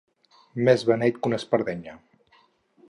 Més 0.69 0.85
beneit 0.87 1.21
que 1.21 1.31
una 1.31 1.41
espardenya. 1.43 1.97